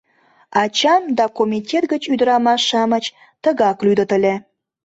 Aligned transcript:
Ачам 0.61 1.03
да 1.17 1.25
комитет 1.37 1.83
гыч 1.91 2.03
ӱдырамаш-шамыч 2.13 3.05
тыгак 3.43 3.77
лӱдыт 3.85 4.09
ыле. 4.17 4.33